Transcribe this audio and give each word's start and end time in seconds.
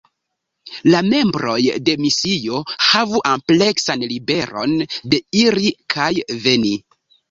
La 0.95 1.01
membroj 1.09 1.57
de 1.91 1.95
misio 2.07 2.63
havu 2.87 3.23
ampleksan 3.35 4.09
liberon 4.17 4.77
de 5.15 5.25
iri 5.47 5.79
kaj 5.97 6.13
veni. 6.51 6.79